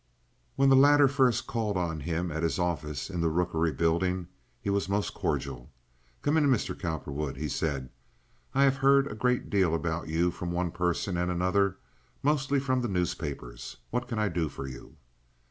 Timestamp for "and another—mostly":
11.17-12.59